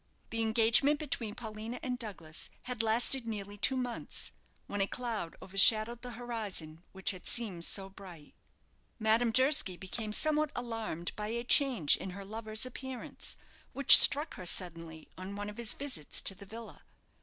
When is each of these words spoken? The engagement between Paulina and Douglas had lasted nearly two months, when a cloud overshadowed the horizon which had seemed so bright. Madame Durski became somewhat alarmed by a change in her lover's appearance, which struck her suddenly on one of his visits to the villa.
The 0.31 0.41
engagement 0.41 0.97
between 0.99 1.35
Paulina 1.35 1.79
and 1.83 1.99
Douglas 1.99 2.49
had 2.63 2.81
lasted 2.81 3.27
nearly 3.27 3.55
two 3.55 3.77
months, 3.77 4.31
when 4.65 4.81
a 4.81 4.87
cloud 4.87 5.35
overshadowed 5.43 6.01
the 6.01 6.13
horizon 6.13 6.81
which 6.91 7.11
had 7.11 7.27
seemed 7.27 7.65
so 7.65 7.87
bright. 7.87 8.33
Madame 8.97 9.29
Durski 9.31 9.77
became 9.77 10.11
somewhat 10.11 10.49
alarmed 10.55 11.11
by 11.15 11.27
a 11.27 11.43
change 11.43 11.97
in 11.97 12.09
her 12.17 12.25
lover's 12.25 12.65
appearance, 12.65 13.35
which 13.73 13.95
struck 13.99 14.33
her 14.37 14.45
suddenly 14.47 15.07
on 15.19 15.35
one 15.35 15.51
of 15.51 15.57
his 15.57 15.75
visits 15.75 16.19
to 16.21 16.33
the 16.33 16.47
villa. 16.47 16.81